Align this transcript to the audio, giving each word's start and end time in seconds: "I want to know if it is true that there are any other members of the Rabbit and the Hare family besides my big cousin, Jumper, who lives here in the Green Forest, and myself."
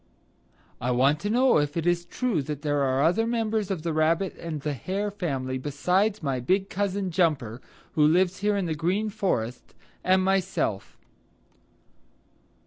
"I 0.81 0.89
want 0.89 1.19
to 1.19 1.29
know 1.29 1.59
if 1.59 1.77
it 1.77 1.85
is 1.85 2.05
true 2.05 2.41
that 2.41 2.63
there 2.63 2.81
are 2.81 3.01
any 3.01 3.07
other 3.09 3.27
members 3.27 3.69
of 3.69 3.83
the 3.83 3.93
Rabbit 3.93 4.35
and 4.39 4.59
the 4.61 4.73
Hare 4.73 5.11
family 5.11 5.59
besides 5.59 6.23
my 6.23 6.39
big 6.39 6.71
cousin, 6.71 7.11
Jumper, 7.11 7.61
who 7.93 8.03
lives 8.07 8.37
here 8.39 8.57
in 8.57 8.65
the 8.65 8.73
Green 8.73 9.11
Forest, 9.11 9.75
and 10.03 10.23
myself." 10.23 10.97